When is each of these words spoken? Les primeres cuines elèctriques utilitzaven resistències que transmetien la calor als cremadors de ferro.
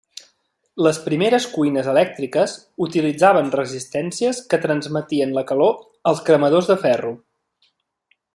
Les 0.85 0.99
primeres 1.07 1.43
cuines 1.57 1.89
elèctriques 1.91 2.55
utilitzaven 2.85 3.53
resistències 3.57 4.41
que 4.55 4.61
transmetien 4.67 5.37
la 5.37 5.45
calor 5.53 5.77
als 6.13 6.25
cremadors 6.31 6.73
de 6.73 6.81
ferro. 6.87 7.15